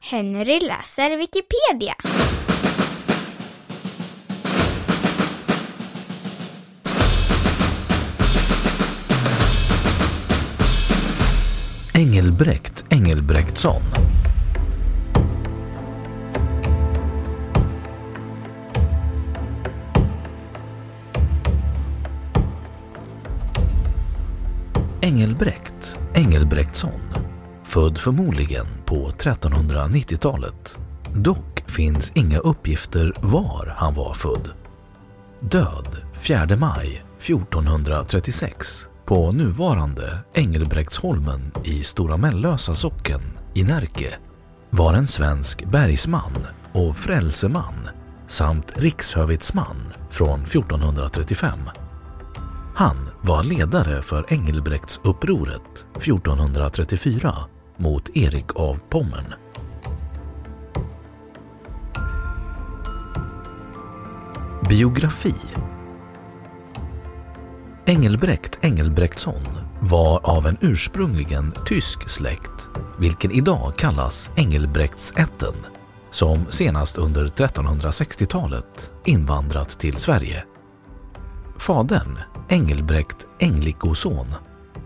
Henry 0.00 0.58
läser 0.60 1.18
Wikipedia. 1.18 1.94
Engelbrekt 11.92 12.84
Engelbrektsson 12.90 13.82
Engelbrekt 25.00 25.98
Engelbrektsson 26.14 27.07
Född 27.68 27.98
förmodligen 27.98 28.66
på 28.84 29.10
1390-talet. 29.10 30.78
Dock 31.14 31.64
finns 31.66 32.12
inga 32.14 32.38
uppgifter 32.38 33.12
var 33.20 33.74
han 33.76 33.94
var 33.94 34.14
född. 34.14 34.50
Död 35.40 35.96
4 36.14 36.56
maj 36.56 37.04
1436 37.18 38.86
på 39.04 39.32
nuvarande 39.32 40.18
Engelbrektsholmen 40.34 41.52
i 41.64 41.84
Stora 41.84 42.16
Mellösa 42.16 42.74
socken 42.74 43.20
i 43.54 43.64
Närke 43.64 44.14
var 44.70 44.94
en 44.94 45.08
svensk 45.08 45.64
bergsman 45.64 46.46
och 46.72 46.96
frälseman 46.96 47.88
samt 48.28 48.72
rikshövitsman 48.78 49.92
från 50.10 50.42
1435. 50.42 51.58
Han 52.74 52.96
var 53.22 53.42
ledare 53.42 54.02
för 54.02 54.32
Engelbrektsupproret 54.32 55.84
1434 55.96 57.34
mot 57.78 58.16
Erik 58.16 58.56
av 58.56 58.80
Pommern. 58.88 59.34
Biografi 64.68 65.34
Engelbrekt 67.86 68.58
Engelbrektsson 68.62 69.42
var 69.80 70.30
av 70.30 70.46
en 70.46 70.56
ursprungligen 70.60 71.52
tysk 71.66 72.08
släkt, 72.08 72.68
vilken 72.98 73.30
idag 73.30 73.76
kallas 73.76 74.30
Engelbrektsätten, 74.36 75.54
som 76.10 76.46
senast 76.50 76.98
under 76.98 77.24
1360-talet 77.24 78.92
invandrat 79.04 79.78
till 79.78 79.96
Sverige. 79.96 80.44
Fadern, 81.58 82.18
Engelbrekt 82.48 83.26
Englikoson, 83.38 84.34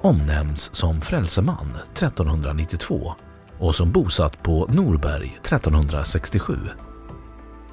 omnämns 0.01 0.75
som 0.75 1.01
frälseman 1.01 1.69
1392 1.93 3.15
och 3.59 3.75
som 3.75 3.93
bosatt 3.93 4.43
på 4.43 4.67
Norberg 4.67 5.39
1367. 5.43 6.59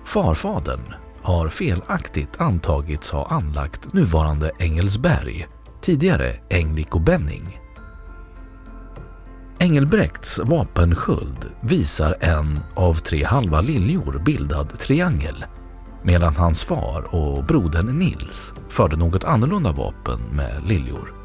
Farfadern 0.05 0.93
har 1.21 1.49
felaktigt 1.49 2.41
antagits 2.41 3.11
ha 3.11 3.27
anlagt 3.27 3.93
nuvarande 3.93 4.51
Engelsberg, 4.59 5.47
tidigare 5.81 6.35
Englikobenning. 6.49 7.59
Engelbrekts 9.59 10.39
vapensköld 10.39 11.45
visar 11.61 12.15
en 12.19 12.59
av 12.75 12.93
tre 12.93 13.23
halva 13.23 13.61
liljor 13.61 14.21
bildad 14.25 14.79
triangel 14.79 15.45
medan 16.03 16.35
hans 16.35 16.63
far 16.63 17.15
och 17.15 17.43
brodern 17.43 17.99
Nils 17.99 18.53
förde 18.69 18.95
något 18.95 19.23
annorlunda 19.23 19.71
vapen 19.71 20.19
med 20.31 20.63
liljor. 20.67 21.18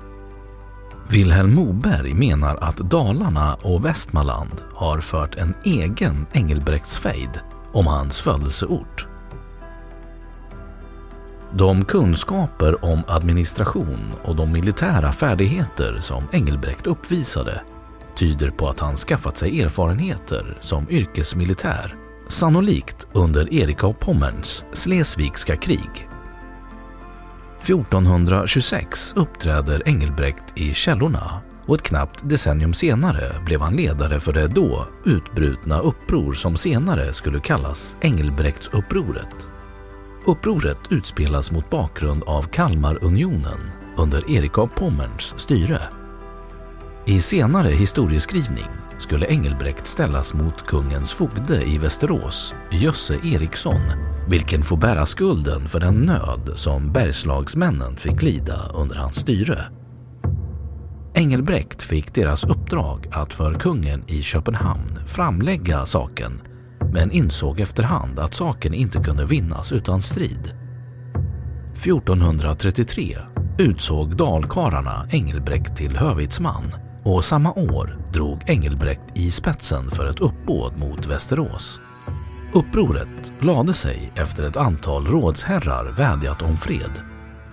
Vilhelm 1.09 1.55
Moberg 1.55 2.15
menar 2.15 2.57
att 2.57 2.77
Dalarna 2.77 3.55
och 3.55 3.85
Västmanland 3.85 4.63
har 4.75 5.01
fört 5.01 5.35
en 5.35 5.55
egen 5.65 6.27
Engelbrektsfejd 6.33 7.41
om 7.73 7.87
hans 7.87 8.21
födelseort. 8.21 9.07
De 11.53 11.85
kunskaper 11.85 12.85
om 12.85 13.03
administration 13.09 13.99
och 14.25 14.37
de 14.37 14.53
militära 14.53 15.13
färdigheter 15.13 15.99
som 16.01 16.25
Engelbrekt 16.33 16.87
uppvisade 16.87 17.61
tyder 18.17 18.51
på 18.51 18.69
att 18.69 18.81
han 18.81 18.97
skaffat 18.97 19.37
sig 19.37 19.63
erfarenheter 19.63 20.59
som 20.61 20.91
yrkesmilitär, 20.91 21.95
sannolikt 22.29 23.07
under 23.13 23.55
Erik 23.55 23.85
av 23.85 23.93
Pommerns 23.93 24.65
Slesvigska 24.73 25.57
krig. 25.57 26.09
1426 27.65 29.13
uppträder 29.17 29.83
Engelbrekt 29.89 30.59
i 30.59 30.75
källorna 30.75 31.41
och 31.67 31.75
ett 31.75 31.83
knappt 31.83 32.29
decennium 32.29 32.75
senare 32.75 33.33
blev 33.47 33.61
han 33.61 33.77
ledare 33.77 34.21
för 34.21 34.33
det 34.33 34.49
då 34.49 34.87
utbrutna 35.05 35.79
uppror 35.79 36.33
som 36.33 36.57
senare 36.57 37.13
skulle 37.13 37.41
kallas 37.41 37.97
Engelbrektsupproret. 38.01 39.49
Upproret 40.27 40.79
utspelas 40.91 41.53
mot 41.53 41.71
bakgrund 41.71 42.23
av 42.23 42.43
Kalmarunionen 42.43 43.71
under 43.97 44.31
Erik 44.31 44.59
av 44.59 44.67
Pommerns 44.67 45.35
styre. 45.37 45.81
I 47.05 47.21
senare 47.21 47.69
historieskrivning 47.69 48.69
skulle 49.05 49.27
Engelbrekt 49.27 49.87
ställas 49.87 50.35
mot 50.35 50.67
kungens 50.67 51.13
fogde 51.13 51.63
i 51.63 51.79
Västerås, 51.79 52.55
Jösse 52.71 53.15
Eriksson, 53.15 53.81
vilken 54.29 54.63
får 54.63 54.77
bära 54.77 55.07
skulden 55.07 55.69
för 55.69 55.81
den 55.81 55.95
nöd 55.95 56.53
som 56.55 56.93
Bergslagsmännen 56.93 57.97
fick 57.97 58.23
lida 58.23 58.69
under 58.75 58.97
hans 58.97 59.17
styre. 59.17 59.65
Engelbrekt 61.15 61.83
fick 61.83 62.15
deras 62.15 62.45
uppdrag 62.45 63.09
att 63.13 63.33
för 63.33 63.55
kungen 63.55 64.05
i 64.07 64.23
Köpenhamn 64.23 64.99
framlägga 65.07 65.87
saken 65.87 66.41
men 66.93 67.11
insåg 67.11 67.61
efterhand 67.61 68.19
att 68.19 68.35
saken 68.35 68.75
inte 68.75 68.99
kunde 68.99 69.27
vinnas 69.27 69.73
utan 69.73 70.03
strid. 70.03 70.53
1433 71.75 73.19
utsåg 73.59 74.17
dalkarlarna 74.17 75.07
Engelbrekt 75.11 75.77
till 75.77 75.97
hövitsman 75.97 76.65
och 77.05 77.25
samma 77.25 77.53
år 77.53 77.99
drog 78.13 78.43
Engelbrekt 78.47 79.03
i 79.15 79.31
spetsen 79.31 79.91
för 79.91 80.07
ett 80.07 80.21
uppbåd 80.21 80.79
mot 80.79 81.07
Västerås. 81.07 81.81
Upproret 82.55 83.33
lade 83.41 83.75
sig 83.75 84.13
efter 84.15 84.43
ett 84.43 84.57
antal 84.57 85.07
rådsherrar 85.07 85.93
vädjat 85.93 86.43
om 86.43 86.57
fred 86.57 86.91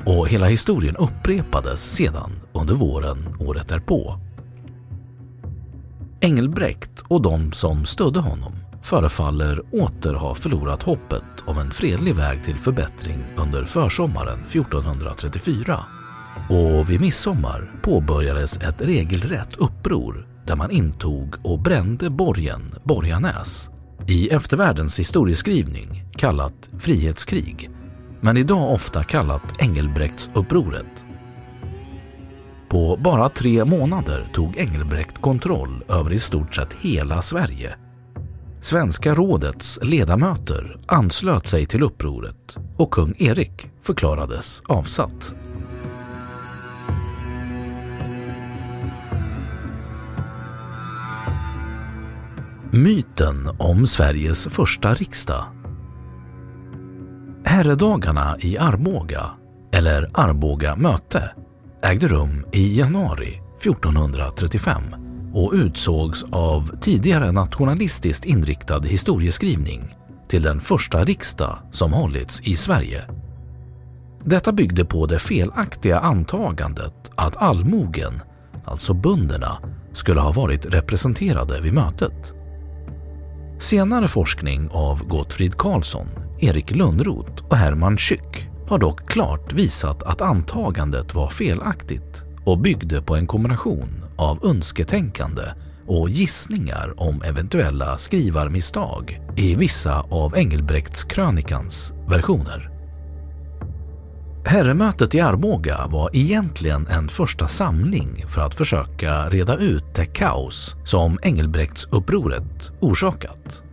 och 0.05 0.27
hela 0.27 0.45
historien 0.45 0.95
upprepades 0.95 1.91
sedan 1.91 2.31
under 2.53 2.73
våren 2.73 3.35
året 3.39 3.67
därpå. 3.67 4.19
Engelbrekt 6.19 7.03
och 7.07 7.21
de 7.21 7.51
som 7.51 7.85
stödde 7.85 8.19
honom 8.19 8.53
förefaller 8.81 9.61
åter 9.71 10.13
ha 10.13 10.35
förlorat 10.35 10.83
hoppet 10.83 11.23
om 11.45 11.57
en 11.57 11.71
fredlig 11.71 12.15
väg 12.15 12.43
till 12.43 12.59
förbättring 12.59 13.23
under 13.37 13.63
försommaren 13.63 14.39
1434. 14.39 15.79
Och 16.49 16.89
vid 16.89 17.01
midsommar 17.01 17.71
påbörjades 17.81 18.57
ett 18.57 18.81
regelrätt 18.81 19.55
uppror 19.55 20.27
där 20.45 20.55
man 20.55 20.71
intog 20.71 21.35
och 21.43 21.59
brände 21.59 22.09
borgen 22.09 22.75
Borganäs 22.83 23.69
i 24.07 24.29
eftervärldens 24.29 24.99
historieskrivning 24.99 26.03
kallat 26.15 26.69
frihetskrig, 26.79 27.69
men 28.21 28.37
idag 28.37 28.73
ofta 28.73 29.03
kallat 29.03 29.61
Engelbrektsupproret. 29.61 31.05
På 32.69 32.97
bara 33.01 33.29
tre 33.29 33.65
månader 33.65 34.27
tog 34.33 34.57
Engelbrekt 34.57 35.21
kontroll 35.21 35.83
över 35.89 36.13
i 36.13 36.19
stort 36.19 36.55
sett 36.55 36.73
hela 36.73 37.21
Sverige. 37.21 37.75
Svenska 38.61 39.13
rådets 39.13 39.79
ledamöter 39.81 40.77
anslöt 40.85 41.47
sig 41.47 41.65
till 41.65 41.83
upproret 41.83 42.57
och 42.77 42.91
kung 42.91 43.13
Erik 43.17 43.69
förklarades 43.81 44.61
avsatt. 44.65 45.33
Myten 52.73 53.49
om 53.57 53.87
Sveriges 53.87 54.47
första 54.47 54.93
riksdag. 54.93 55.43
Herredagarna 57.45 58.37
i 58.39 58.57
Arboga, 58.57 59.25
eller 59.73 60.09
Arboga 60.13 60.75
möte, 60.75 61.31
ägde 61.83 62.07
rum 62.07 62.45
i 62.51 62.79
januari 62.79 63.41
1435 63.61 64.81
och 65.33 65.51
utsågs 65.53 66.25
av 66.31 66.79
tidigare 66.81 67.31
nationalistiskt 67.31 68.25
inriktad 68.25 68.81
historieskrivning 68.81 69.95
till 70.27 70.41
den 70.41 70.59
första 70.59 71.05
riksdag 71.05 71.57
som 71.71 71.93
hållits 71.93 72.41
i 72.41 72.55
Sverige. 72.55 73.03
Detta 74.23 74.51
byggde 74.51 74.85
på 74.85 75.05
det 75.05 75.19
felaktiga 75.19 75.99
antagandet 75.99 77.11
att 77.15 77.37
allmogen, 77.37 78.21
alltså 78.65 78.93
bönderna, 78.93 79.57
skulle 79.93 80.21
ha 80.21 80.31
varit 80.31 80.65
representerade 80.65 81.61
vid 81.61 81.73
mötet. 81.73 82.33
Senare 83.61 84.07
forskning 84.07 84.69
av 84.71 85.07
Gottfrid 85.07 85.57
Karlsson, 85.57 86.07
Erik 86.39 86.75
Lönnroth 86.75 87.45
och 87.49 87.57
Herman 87.57 87.97
Schück 87.97 88.49
har 88.67 88.79
dock 88.79 89.09
klart 89.09 89.53
visat 89.53 90.03
att 90.03 90.21
antagandet 90.21 91.13
var 91.13 91.29
felaktigt 91.29 92.23
och 92.45 92.59
byggde 92.59 93.01
på 93.01 93.15
en 93.15 93.27
kombination 93.27 94.05
av 94.17 94.45
önsketänkande 94.45 95.41
och 95.87 96.09
gissningar 96.09 96.93
om 96.97 97.21
eventuella 97.21 97.97
skrivarmisstag 97.97 99.21
i 99.37 99.55
vissa 99.55 99.99
av 99.99 100.37
Engelbrekts 100.37 101.03
krönikans 101.03 101.93
versioner. 102.09 102.80
Herremötet 104.45 105.15
i 105.15 105.19
Arboga 105.19 105.87
var 105.87 106.09
egentligen 106.13 106.87
en 106.87 107.09
första 107.09 107.47
samling 107.47 108.25
för 108.27 108.41
att 108.41 108.55
försöka 108.55 109.29
reda 109.29 109.57
ut 109.57 109.95
det 109.95 110.05
kaos 110.05 110.75
som 110.85 111.19
Engelbrektsupproret 111.21 112.71
orsakat. 112.79 113.63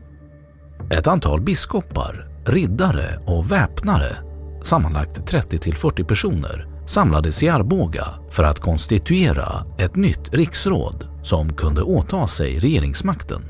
Ett 0.91 1.07
antal 1.07 1.41
biskopar, 1.41 2.29
riddare 2.47 3.21
och 3.27 3.53
väpnare, 3.53 4.17
sammanlagt 4.63 5.33
30-40 5.33 6.05
personer, 6.05 6.69
samlades 6.87 7.43
i 7.43 7.49
Arboga 7.49 8.07
för 8.31 8.45
att 8.45 8.61
konstituera 8.61 9.65
ett 9.79 9.97
nytt 9.97 10.35
riksråd 10.35 11.09
som 11.23 11.53
kunde 11.53 11.83
åta 11.83 12.27
sig 12.27 12.59
regeringsmakten. 12.59 13.43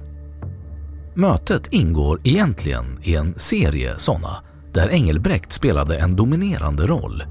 Mötet 1.15 1.73
ingår 1.73 2.21
egentligen 2.25 2.99
i 3.03 3.15
en 3.15 3.35
serie 3.39 3.95
sådana 3.99 4.37
där 4.73 4.89
Engelbrekt 4.89 5.53
spelade 5.53 5.99
en 5.99 6.17
dominerande 6.17 6.87
roll 6.87 7.23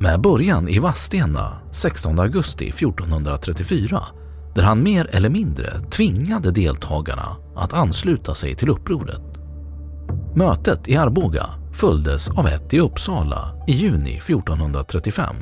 med 0.00 0.20
början 0.20 0.68
i 0.68 0.78
Vadstena 0.78 1.52
16 1.72 2.18
augusti 2.18 2.68
1434 2.68 4.02
där 4.54 4.62
han 4.62 4.82
mer 4.82 5.08
eller 5.12 5.28
mindre 5.28 5.80
tvingade 5.90 6.50
deltagarna 6.50 7.36
att 7.56 7.72
ansluta 7.72 8.34
sig 8.34 8.56
till 8.56 8.68
upproret. 8.68 9.22
Mötet 10.34 10.88
i 10.88 10.96
Arboga 10.96 11.46
följdes 11.74 12.30
av 12.30 12.48
ett 12.48 12.74
i 12.74 12.80
Uppsala 12.80 13.64
i 13.68 13.72
juni 13.72 14.16
1435 14.16 15.36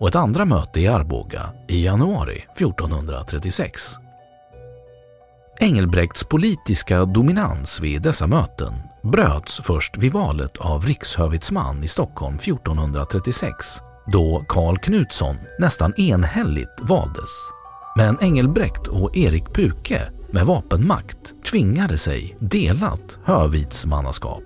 och 0.00 0.08
ett 0.08 0.16
andra 0.16 0.44
möte 0.44 0.80
i 0.80 0.88
Arboga 0.88 1.52
i 1.68 1.84
januari 1.84 2.44
1436. 2.56 3.94
Engelbrekts 5.60 6.24
politiska 6.24 7.04
dominans 7.04 7.80
vid 7.80 8.02
dessa 8.02 8.26
möten 8.26 8.74
bröts 9.02 9.60
först 9.64 9.96
vid 9.98 10.12
valet 10.12 10.56
av 10.58 10.86
rikshövitsman 10.86 11.84
i 11.84 11.88
Stockholm 11.88 12.36
1436 12.36 13.80
då 14.06 14.44
Karl 14.48 14.78
Knutsson 14.78 15.36
nästan 15.58 15.94
enhälligt 16.00 16.80
valdes. 16.80 17.30
Men 17.96 18.18
Engelbrekt 18.20 18.86
och 18.86 19.16
Erik 19.16 19.54
Puke 19.54 20.02
med 20.30 20.46
vapenmakt 20.46 21.44
tvingade 21.50 21.98
sig 21.98 22.36
delat 22.38 23.18
hövitsmannaskap. 23.24 24.42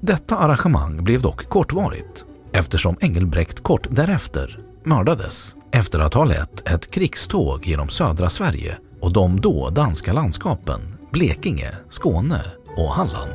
Detta 0.00 0.36
arrangemang 0.36 1.04
blev 1.04 1.22
dock 1.22 1.48
kortvarigt 1.48 2.24
eftersom 2.52 2.96
Engelbrekt 3.00 3.62
kort 3.62 3.86
därefter 3.90 4.60
mördades 4.84 5.54
efter 5.72 5.98
att 5.98 6.14
ha 6.14 6.24
lett 6.24 6.68
ett 6.68 6.90
krigståg 6.90 7.66
genom 7.66 7.88
södra 7.88 8.30
Sverige 8.30 8.78
och 9.00 9.12
de 9.12 9.40
då 9.40 9.70
danska 9.70 10.12
landskapen 10.12 10.99
Blekinge, 11.12 11.74
Skåne 11.90 12.44
och 12.76 12.92
Halland. 12.92 13.34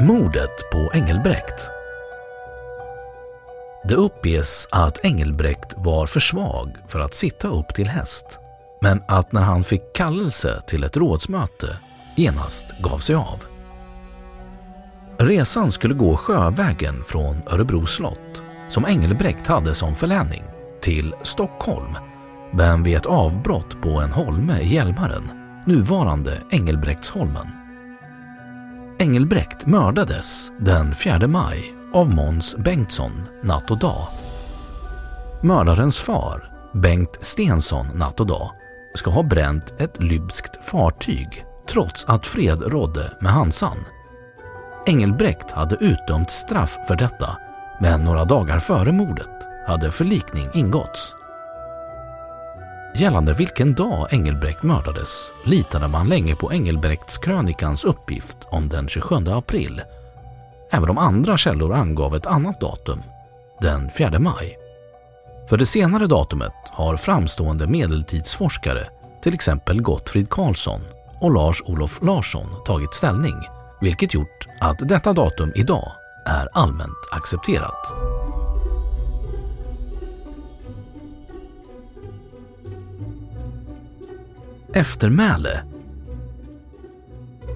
Mordet 0.00 0.70
på 0.72 0.90
Engelbrekt 0.94 1.70
Det 3.84 3.94
uppges 3.94 4.68
att 4.70 5.04
Engelbrekt 5.04 5.74
var 5.76 6.06
för 6.06 6.20
svag 6.20 6.76
för 6.88 7.00
att 7.00 7.14
sitta 7.14 7.48
upp 7.48 7.74
till 7.74 7.88
häst, 7.88 8.38
men 8.80 9.02
att 9.08 9.32
när 9.32 9.42
han 9.42 9.64
fick 9.64 9.92
kallelse 9.92 10.62
till 10.66 10.84
ett 10.84 10.96
rådsmöte 10.96 11.76
genast 12.16 12.66
gav 12.80 12.98
sig 12.98 13.16
av. 13.16 13.55
Resan 15.18 15.72
skulle 15.72 15.94
gå 15.94 16.16
sjövägen 16.16 17.04
från 17.04 17.42
Örebro 17.46 17.86
slott, 17.86 18.42
som 18.68 18.86
Engelbrekt 18.86 19.46
hade 19.46 19.74
som 19.74 19.94
förläning, 19.94 20.44
till 20.80 21.14
Stockholm, 21.22 21.96
men 22.52 22.82
vid 22.82 22.96
ett 22.96 23.06
avbrott 23.06 23.82
på 23.82 24.00
en 24.00 24.12
holme 24.12 24.58
i 24.58 24.74
Hjälmaren, 24.74 25.30
nuvarande 25.66 26.42
Engelbrektsholmen. 26.50 27.46
Engelbrekt 28.98 29.66
mördades 29.66 30.50
den 30.60 30.94
4 30.94 31.26
maj 31.26 31.74
av 31.94 32.10
Måns 32.10 32.56
Bengtsson 32.56 33.12
natt 33.42 33.70
och 33.70 33.78
dag. 33.78 34.08
Mördarens 35.42 35.98
far, 35.98 36.50
Bengt 36.74 37.18
Stensson 37.20 37.86
natt 37.94 38.20
och 38.20 38.26
dag, 38.26 38.50
ska 38.94 39.10
ha 39.10 39.22
bränt 39.22 39.74
ett 39.78 40.02
lybskt 40.02 40.64
fartyg 40.64 41.44
trots 41.68 42.04
att 42.04 42.26
fred 42.26 42.62
rådde 42.62 43.16
med 43.20 43.32
Hansan. 43.32 43.76
Engelbrekt 44.88 45.50
hade 45.50 45.76
utdömt 45.76 46.30
straff 46.30 46.78
för 46.86 46.96
detta, 46.96 47.36
men 47.80 48.04
några 48.04 48.24
dagar 48.24 48.58
före 48.58 48.92
mordet 48.92 49.28
hade 49.66 49.92
förlikning 49.92 50.48
ingåtts. 50.54 51.14
Gällande 52.96 53.32
vilken 53.32 53.74
dag 53.74 54.08
Engelbrekt 54.10 54.62
mördades 54.62 55.32
litade 55.44 55.88
man 55.88 56.08
länge 56.08 56.36
på 56.36 56.52
Engelbrektskrönikans 56.52 57.84
uppgift 57.84 58.38
om 58.44 58.68
den 58.68 58.88
27 58.88 59.14
april, 59.28 59.82
även 60.72 60.90
om 60.90 60.98
andra 60.98 61.36
källor 61.36 61.74
angav 61.74 62.16
ett 62.16 62.26
annat 62.26 62.60
datum, 62.60 63.02
den 63.60 63.90
4 63.90 64.18
maj. 64.18 64.58
För 65.48 65.56
det 65.56 65.66
senare 65.66 66.06
datumet 66.06 66.54
har 66.70 66.96
framstående 66.96 67.66
medeltidsforskare, 67.66 68.88
till 69.22 69.34
exempel 69.34 69.82
Gottfrid 69.82 70.30
Karlsson 70.30 70.80
och 71.20 71.34
Lars-Olof 71.34 72.02
Larsson 72.02 72.64
tagit 72.64 72.94
ställning 72.94 73.55
vilket 73.80 74.14
gjort 74.14 74.46
att 74.60 74.88
detta 74.88 75.12
datum 75.12 75.52
idag 75.54 75.92
är 76.26 76.48
allmänt 76.52 77.08
accepterat. 77.12 77.92
Eftermäle 84.72 85.62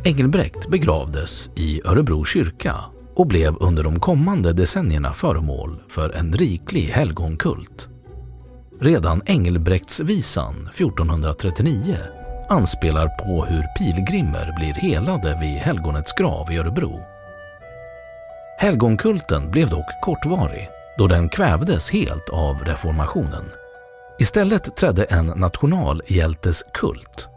Engelbrekt 0.04 0.68
begravdes 0.68 1.50
i 1.56 1.80
Örebro 1.84 2.24
kyrka 2.24 2.74
och 3.14 3.26
blev 3.26 3.56
under 3.60 3.82
de 3.82 4.00
kommande 4.00 4.52
decennierna 4.52 5.12
föremål 5.12 5.82
för 5.88 6.10
en 6.10 6.32
riklig 6.32 6.82
helgonkult. 6.82 7.88
Redan 8.80 9.22
Engelbrektsvisan 9.26 10.68
1439 10.74 11.96
anspelar 12.50 13.08
på 13.08 13.44
hur 13.44 13.62
pilgrimer 13.62 14.52
blir 14.56 14.74
helade 14.74 15.36
vid 15.40 15.58
helgonets 15.58 16.12
grav 16.12 16.52
i 16.52 16.58
Örebro. 16.58 17.00
Helgonkulten 18.58 19.50
blev 19.50 19.68
dock 19.68 20.00
kortvarig 20.00 20.68
då 20.98 21.06
den 21.06 21.28
kvävdes 21.28 21.90
helt 21.90 22.28
av 22.28 22.64
reformationen. 22.64 23.44
Istället 24.18 24.76
trädde 24.76 25.04
en 25.04 25.26
nationalhjälteskult. 25.26 27.28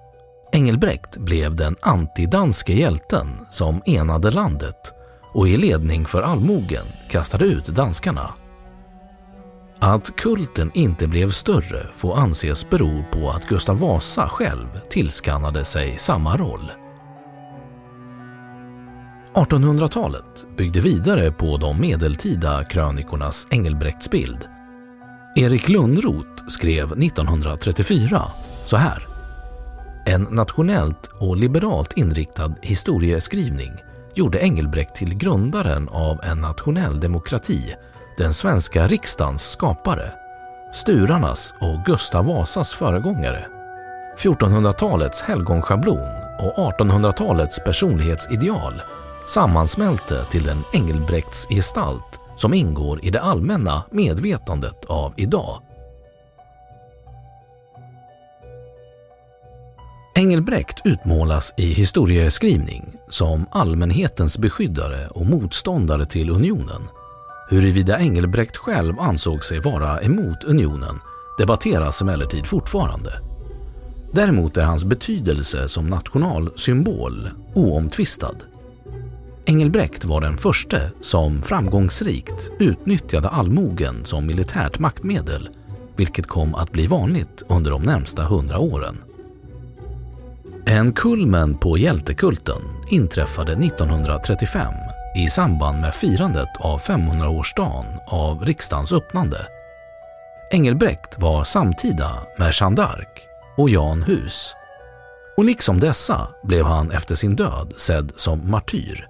Engelbrekt 0.52 1.18
blev 1.18 1.56
den 1.56 1.76
antidanske 1.82 2.74
hjälten 2.74 3.28
som 3.52 3.82
enade 3.86 4.32
landet 4.32 4.94
och 5.34 5.48
i 5.48 5.58
ledning 5.58 6.06
för 6.06 6.22
allmogen 6.22 6.86
kastade 7.10 7.46
ut 7.46 7.66
danskarna. 7.66 8.34
Att 9.86 10.16
kulten 10.16 10.72
inte 10.74 11.08
blev 11.08 11.30
större 11.30 11.88
får 11.96 12.18
anses 12.18 12.70
bero 12.70 13.04
på 13.12 13.30
att 13.30 13.48
Gustav 13.48 13.80
Vasa 13.80 14.30
själv 14.30 14.68
tillskannade 14.90 15.66
sig 15.66 15.98
samma 15.98 16.38
roll. 16.38 16.72
1800-talet 19.34 20.58
byggde 20.58 20.82
vidare 20.82 21.32
på 21.32 21.58
de 21.58 21.82
medeltida 21.82 22.64
krönikornas 22.64 23.48
Engelbrektsbild. 23.50 24.40
Erik 25.36 25.70
Lönnroth 25.70 26.48
skrev 26.50 26.92
1934 26.92 28.22
så 28.66 28.78
här. 28.78 29.08
En 30.06 30.22
nationellt 30.24 31.10
och 31.20 31.38
liberalt 31.38 31.94
inriktad 31.98 32.56
historieskrivning 32.62 33.72
gjorde 34.16 34.40
Engelbrekt 34.40 34.96
till 34.96 35.16
grundaren 35.18 35.90
av 35.90 36.20
en 36.24 36.42
nationell 36.42 37.00
demokrati, 37.00 37.76
den 38.18 38.34
svenska 38.34 38.88
riksdagens 38.88 39.52
skapare, 39.52 40.14
Sturarnas 40.74 41.54
och 41.60 41.86
Gustav 41.86 42.26
Vasas 42.26 42.74
föregångare. 42.74 43.46
1400-talets 44.18 45.22
helgonschablon 45.22 46.08
och 46.40 46.74
1800-talets 46.80 47.60
personlighetsideal 47.60 48.82
sammansmälte 49.28 50.26
till 50.32 50.44
den 50.44 50.64
Engelbrekts 50.74 51.48
gestalt 51.50 52.20
som 52.36 52.54
ingår 52.54 53.06
i 53.06 53.10
det 53.10 53.22
allmänna 53.22 53.84
medvetandet 53.92 54.86
av 54.86 55.14
idag. 55.18 55.62
Engelbrekt 60.16 60.82
utmålas 60.84 61.54
i 61.58 61.74
historieskrivning 61.74 62.94
som 63.10 63.46
allmänhetens 63.52 64.38
beskyddare 64.38 65.08
och 65.08 65.26
motståndare 65.26 66.06
till 66.06 66.30
unionen. 66.30 66.82
Huruvida 67.54 68.00
Engelbrekt 68.00 68.58
själv 68.58 69.00
ansåg 69.00 69.46
sig 69.46 69.60
vara 69.60 70.02
emot 70.02 70.44
unionen 70.44 71.00
debatteras 71.38 72.02
emellertid 72.02 72.48
fortfarande. 72.48 73.12
Däremot 74.12 74.58
är 74.58 74.64
hans 74.64 74.86
betydelse 74.86 75.70
som 75.70 75.88
nationalsymbol 75.88 77.30
oomtvistad. 77.56 78.36
Engelbrekt 79.46 80.06
var 80.06 80.22
den 80.22 80.38
första 80.38 80.78
som 81.02 81.42
framgångsrikt 81.42 82.52
utnyttjade 82.60 83.30
allmogen 83.30 84.06
som 84.06 84.26
militärt 84.26 84.80
maktmedel, 84.80 85.50
vilket 85.96 86.28
kom 86.28 86.56
att 86.56 86.72
bli 86.72 86.88
vanligt 86.88 87.44
under 87.50 87.72
de 87.72 87.84
närmsta 87.84 88.24
hundra 88.24 88.60
åren. 88.60 88.98
En 90.66 90.94
kulmen 90.94 91.58
på 91.58 91.78
hjältekulten 91.78 92.62
inträffade 92.90 93.52
1935 93.52 94.74
i 95.16 95.30
samband 95.30 95.82
med 95.82 95.96
firandet 95.96 96.50
av 96.60 96.82
500-årsdagen 96.82 97.86
av 98.08 98.46
riksdagens 98.46 98.94
öppnande. 98.94 99.48
Engelbrekt 100.52 101.20
var 101.20 101.44
samtida 101.44 102.12
med 102.38 102.52
Jeanne 102.54 102.82
d'Arc 102.82 103.08
och 103.58 103.70
Jan 103.70 104.04
Hus. 104.04 104.56
Och 105.38 105.46
liksom 105.46 105.80
dessa 105.80 106.28
blev 106.44 106.66
han 106.66 106.92
efter 106.92 107.16
sin 107.16 107.36
död 107.36 107.74
sedd 107.78 108.12
som 108.16 108.52
martyr. 108.52 109.08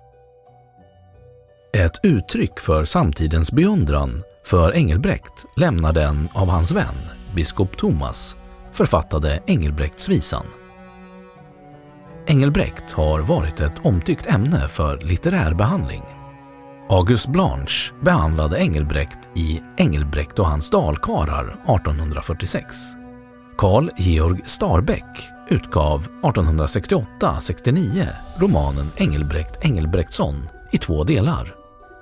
Ett 1.74 2.00
uttryck 2.04 2.60
för 2.60 2.86
samtidens 2.86 3.52
beundran 3.52 4.24
för 4.46 4.76
Engelbrekt 4.76 5.46
lämnar 5.58 5.94
den 5.94 6.30
av 6.34 6.50
hans 6.50 6.72
vän, 6.72 6.96
biskop 7.36 7.78
Thomas, 7.78 8.36
författade 8.72 9.40
Engelbrektsvisan. 9.46 10.46
Engelbrekt 12.28 12.92
har 12.92 13.20
varit 13.20 13.60
ett 13.60 13.86
omtyckt 13.86 14.28
ämne 14.28 14.68
för 14.68 14.98
litterär 14.98 15.54
behandling. 15.54 16.04
August 16.90 17.28
Blanche 17.28 17.94
behandlade 18.02 18.60
Engelbrekt 18.60 19.30
i 19.36 19.62
Engelbrekt 19.78 20.40
och 20.40 20.48
hans 20.48 20.70
dalkarar 20.70 21.44
1846. 21.46 22.76
Carl 23.58 23.90
Georg 23.98 24.42
Starbeck 24.46 25.30
utgav 25.50 26.08
1868-69 26.24 28.08
romanen 28.40 28.92
Engelbrekt 28.96 29.66
Engelbrektsson 29.66 30.50
i 30.72 30.78
två 30.78 31.04
delar. 31.04 31.56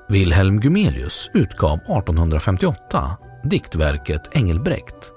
Wilhelm 0.09 0.59
Gumelius 0.59 1.29
utgav 1.33 1.79
1858 1.79 3.17
diktverket 3.43 4.29
Engelbrekt. 4.31 5.11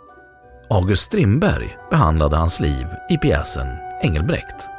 August 0.70 1.02
Strindberg 1.02 1.76
behandlade 1.90 2.36
hans 2.36 2.60
liv 2.60 2.86
i 3.10 3.18
pjäsen 3.18 3.66
Engelbrekt. 4.02 4.73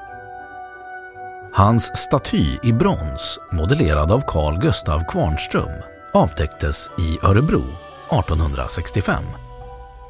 Hans 1.57 1.97
staty 1.97 2.57
i 2.63 2.73
brons, 2.73 3.39
modellerad 3.51 4.11
av 4.11 4.23
Carl 4.27 4.59
Gustav 4.59 5.01
Kvarnström, 5.07 5.71
avtäcktes 6.13 6.89
i 6.97 7.19
Örebro 7.25 7.61
1865. 8.11 9.23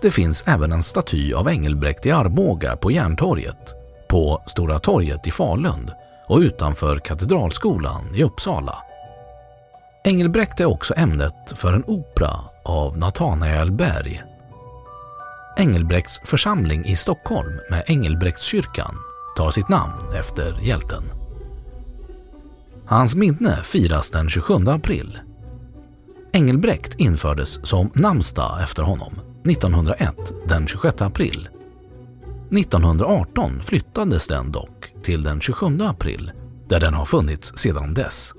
Det 0.01 0.11
finns 0.11 0.43
även 0.47 0.71
en 0.71 0.83
staty 0.83 1.33
av 1.33 1.49
Engelbrekt 1.49 2.05
i 2.05 2.11
Arboga 2.11 2.75
på 2.77 2.91
Järntorget, 2.91 3.73
på 4.07 4.43
Stora 4.47 4.79
torget 4.79 5.27
i 5.27 5.31
Falun 5.31 5.91
och 6.27 6.39
utanför 6.39 6.99
Katedralskolan 6.99 8.15
i 8.15 8.23
Uppsala. 8.23 8.75
Engelbrekt 10.03 10.59
är 10.59 10.65
också 10.65 10.93
ämnet 10.97 11.53
för 11.55 11.73
en 11.73 11.83
opera 11.87 12.39
av 12.63 12.97
Nathanael 12.97 13.71
Berg. 13.71 14.23
Engelbrekts 15.57 16.21
församling 16.23 16.85
i 16.85 16.95
Stockholm 16.95 17.59
med 17.69 17.83
Engelbrektskyrkan 17.87 18.95
tar 19.37 19.51
sitt 19.51 19.69
namn 19.69 20.13
efter 20.13 20.59
hjälten. 20.61 21.24
Hans 22.87 23.15
minne 23.15 23.63
firas 23.63 24.11
den 24.11 24.29
27 24.29 24.67
april. 24.67 25.19
Engelbrekt 26.33 26.95
infördes 26.95 27.67
som 27.67 27.91
namnsdag 27.93 28.63
efter 28.63 28.83
honom 28.83 29.13
1901 29.45 30.15
den 30.47 30.67
26 30.67 31.01
april. 31.01 31.49
1918 32.51 33.61
flyttades 33.63 34.27
den 34.27 34.51
dock 34.51 34.93
till 35.03 35.21
den 35.21 35.41
27 35.41 35.79
april 35.81 36.31
där 36.69 36.79
den 36.79 36.93
har 36.93 37.05
funnits 37.05 37.57
sedan 37.57 37.93
dess. 37.93 38.33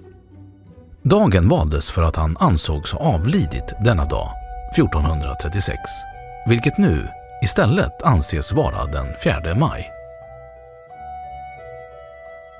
Dagen 1.02 1.48
valdes 1.48 1.90
för 1.90 2.02
att 2.02 2.16
han 2.16 2.36
ansågs 2.40 2.92
ha 2.92 3.14
avlidit 3.14 3.72
denna 3.84 4.04
dag 4.04 4.30
1436, 4.76 5.78
vilket 6.48 6.78
nu 6.78 7.08
istället 7.42 8.02
anses 8.02 8.52
vara 8.52 8.84
den 8.84 9.06
4 9.24 9.54
maj. 9.54 9.95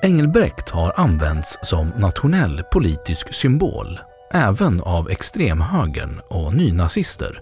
Engelbrekt 0.06 0.70
har 0.70 0.92
använts 0.96 1.58
som 1.62 1.88
nationell 1.88 2.62
politisk 2.72 3.34
symbol 3.34 4.00
även 4.32 4.80
av 4.80 5.10
extremhögern 5.10 6.20
och 6.28 6.54
nynazister. 6.54 7.40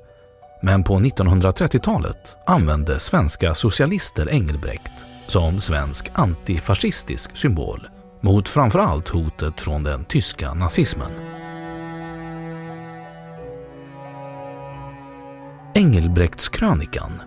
Men 0.63 0.85
på 0.85 0.95
1930-talet 0.95 2.37
använde 2.47 3.01
svenska 3.01 3.55
socialister 3.55 4.31
Engelbrekt 4.31 4.93
som 5.27 5.61
svensk 5.61 6.11
antifascistisk 6.13 7.37
symbol 7.37 7.89
mot 8.21 8.49
framförallt 8.49 9.09
hotet 9.09 9.61
från 9.61 9.83
den 9.83 10.05
tyska 10.05 10.55
nazismen. 10.55 11.13
Engelbrektskrönikan 15.75 17.23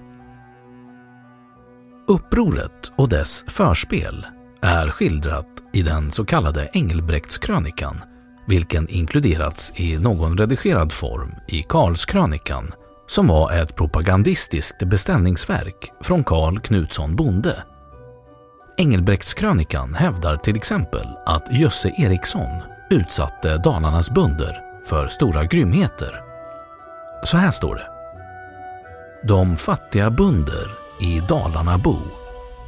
Upproret 2.07 2.91
och 2.95 3.09
dess 3.09 3.45
förspel 3.47 4.25
är 4.61 4.89
skildrat 4.89 5.47
i 5.73 5.81
den 5.81 6.11
så 6.11 6.25
kallade 6.25 6.69
Engelbrektskrönikan, 6.73 8.01
vilken 8.47 8.89
inkluderats 8.89 9.73
i 9.75 9.97
någon 9.97 10.37
redigerad 10.37 10.93
form 10.93 11.35
i 11.47 11.63
Karlskrönikan, 11.63 12.71
som 13.07 13.27
var 13.27 13.51
ett 13.51 13.75
propagandistiskt 13.75 14.83
beställningsverk 14.83 15.91
från 16.01 16.23
Karl 16.23 16.59
Knutsson 16.59 17.15
Bonde. 17.15 17.63
Engelbrektskrönikan 18.77 19.93
hävdar 19.93 20.37
till 20.37 20.55
exempel 20.55 21.07
att 21.25 21.47
Jösse 21.51 21.91
Eriksson 21.97 22.61
utsatte 22.89 23.57
Dalarnas 23.57 24.11
bönder 24.11 24.61
för 24.85 25.07
stora 25.07 25.43
grymheter. 25.43 26.21
Så 27.23 27.37
här 27.37 27.51
står 27.51 27.75
det. 27.75 27.87
De 29.27 29.57
fattiga 29.57 30.09
bönder 30.11 30.71
i 31.01 31.19
Dalarna 31.19 31.77
bo 31.77 31.97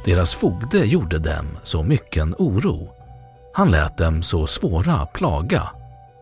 deras 0.04 0.34
fogde 0.34 0.78
gjorde 0.78 1.18
dem 1.18 1.58
så 1.62 1.82
mycken 1.82 2.34
oro. 2.38 2.94
Han 3.54 3.70
lät 3.70 3.96
dem 3.96 4.22
så 4.22 4.46
svåra 4.46 5.06
plaga, 5.06 5.70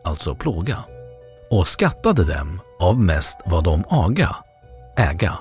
alltså 0.05 0.35
plåga, 0.35 0.85
och 1.51 1.69
skattade 1.69 2.25
dem 2.25 2.61
av 2.81 3.01
mest 3.01 3.39
vad 3.47 3.65
de 3.65 3.85
aga, 3.89 4.37
äga. 4.97 5.39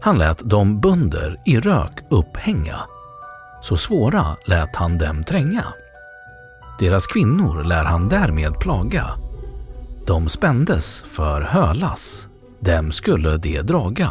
Han 0.00 0.18
lät 0.18 0.38
de 0.44 0.80
bönder 0.80 1.40
i 1.44 1.60
rök 1.60 2.04
upphänga, 2.10 2.80
så 3.62 3.76
svåra 3.76 4.36
lät 4.44 4.76
han 4.76 4.98
dem 4.98 5.24
tränga. 5.24 5.64
Deras 6.78 7.06
kvinnor 7.06 7.64
lär 7.64 7.84
han 7.84 8.08
därmed 8.08 8.58
plaga. 8.58 9.06
De 10.06 10.28
spändes 10.28 11.00
för 11.00 11.40
hölas, 11.40 12.26
dem 12.60 12.92
skulle 12.92 13.36
de 13.36 13.62
draga. 13.62 14.10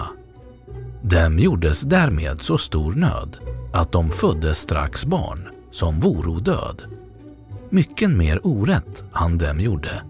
Dem 1.09 1.39
gjordes 1.39 1.81
därmed 1.81 2.41
så 2.41 2.57
stor 2.57 2.93
nöd 2.93 3.37
att 3.73 3.91
de 3.91 4.09
födde 4.09 4.55
strax 4.55 5.05
barn 5.05 5.49
som 5.71 5.99
voro 5.99 6.39
död. 6.39 6.83
Mycken 7.69 8.17
mer 8.17 8.39
orätt 8.43 9.03
han 9.11 9.37
dem 9.37 9.59
gjorde, 9.59 10.03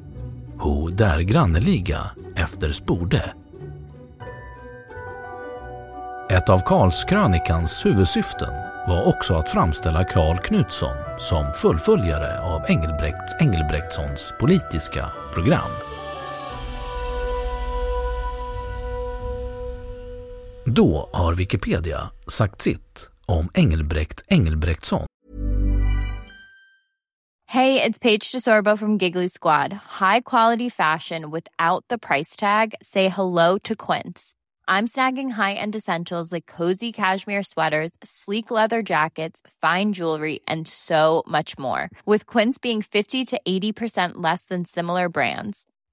ho 0.57 0.89
där 0.89 1.19
granneliga 1.19 2.01
efter 2.35 2.71
sporde.” 2.71 3.33
Ett 6.29 6.49
av 6.49 6.59
Karlskrönikans 6.59 7.85
huvudsyften 7.85 8.53
var 8.87 9.07
också 9.07 9.33
att 9.33 9.49
framställa 9.49 10.03
Karl 10.03 10.37
Knutsson 10.37 10.95
som 11.19 11.53
fullföljare 11.53 12.39
av 12.41 12.61
Engelbrekts 12.67 13.35
Engelbrektssons 13.41 14.33
politiska 14.39 15.11
program. 15.33 15.94
Då 20.75 21.09
har 21.13 21.33
Wikipedia 21.33 22.09
sagt 22.27 22.61
sitt 22.61 23.09
om 23.25 23.49
Engelbrekt 23.53 24.23
Engelbrektsson. 24.27 25.05
Hey, 27.45 27.81
it's 27.81 27.99
Paige 27.99 28.31
DeSorbo 28.31 28.77
from 28.77 28.97
Giggly 28.97 29.29
Squad. 29.29 29.73
High 29.73 30.21
quality 30.21 30.69
fashion 30.69 31.31
without 31.31 31.85
the 31.89 31.97
price 31.97 32.35
tag. 32.35 32.73
Say 32.81 33.07
hello 33.07 33.57
to 33.59 33.75
Quince. 33.75 34.33
I'm 34.67 34.87
snagging 34.87 35.31
high-end 35.31 35.75
essentials 35.75 36.31
like 36.31 36.57
cozy 36.57 36.91
cashmere 36.91 37.43
sweaters, 37.43 37.91
sleek 38.03 38.51
leather 38.51 38.81
jackets, 38.83 39.41
fine 39.61 39.93
jewelry, 39.93 40.39
and 40.47 40.67
so 40.67 41.23
much 41.27 41.57
more. 41.59 41.89
With 42.05 42.25
Quince 42.25 42.57
being 42.61 42.81
50 42.81 43.25
to 43.25 43.41
80% 43.47 44.13
less 44.15 44.45
than 44.45 44.65
similar 44.65 45.09
brands. 45.09 45.65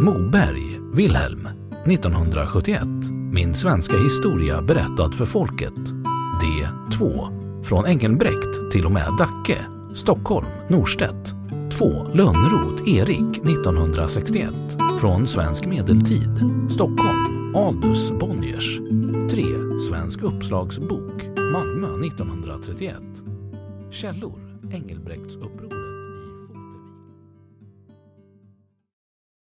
Moberg, 0.00 0.80
Wilhelm, 0.94 1.48
1971. 1.86 2.82
Min 3.32 3.54
svenska 3.54 3.96
historia 3.96 4.62
berättad 4.62 5.12
för 5.12 5.26
folket. 5.26 5.74
D. 6.40 6.68
2. 6.98 7.28
Från 7.64 7.86
Engelbrekt 7.86 8.70
till 8.72 8.86
och 8.86 8.92
med 8.92 9.08
Dacke, 9.18 9.58
Stockholm, 9.94 10.46
Norstedt. 10.68 11.34
2. 11.78 12.04
Lönnroth, 12.14 12.88
Erik, 12.88 13.38
1961. 13.38 14.50
Från 15.00 15.26
Svensk 15.26 15.66
medeltid, 15.66 16.40
Stockholm, 16.70 17.56
Aldus 17.56 18.10
Bonniers. 18.12 18.78
3. 19.30 19.44
Svensk 19.88 20.22
uppslagsbok, 20.22 21.28
Malmö 21.52 22.06
1931. 22.06 22.96
Källor, 23.90 24.40
Engelbrekts 24.72 25.36
uppror. 25.36 25.79